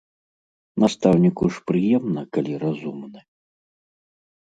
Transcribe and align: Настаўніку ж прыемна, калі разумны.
Настаўніку 0.83 1.43
ж 1.57 1.61
прыемна, 1.71 2.21
калі 2.37 2.53
разумны. 2.63 3.19